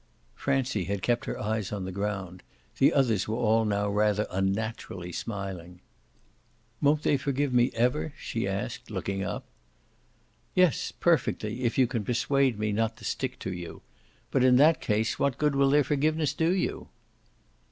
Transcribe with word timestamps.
Francie 0.33 0.85
had 0.85 1.03
kept 1.03 1.25
her 1.25 1.39
eyes 1.39 1.71
on 1.71 1.85
the 1.85 1.91
ground; 1.91 2.41
the 2.79 2.91
others 2.91 3.27
were 3.27 3.35
all 3.37 3.65
now 3.65 3.87
rather 3.87 4.25
unnaturally 4.31 5.11
smiling. 5.11 5.79
"Won't 6.81 7.03
they 7.03 7.17
forgive 7.17 7.53
me 7.53 7.69
ever?" 7.75 8.11
she 8.17 8.47
asked, 8.47 8.89
looking 8.89 9.21
up. 9.23 9.45
"Yes, 10.55 10.91
perfectly, 10.91 11.65
if 11.65 11.77
you 11.77 11.85
can 11.85 12.03
persuade 12.03 12.57
me 12.57 12.71
not 12.71 12.97
to 12.97 13.05
stick 13.05 13.37
to 13.41 13.53
you. 13.53 13.83
But 14.31 14.43
in 14.43 14.55
that 14.55 14.81
case 14.81 15.19
what 15.19 15.37
good 15.37 15.53
will 15.53 15.69
their 15.69 15.83
forgiveness 15.83 16.33
do 16.33 16.51
you?" 16.51 16.87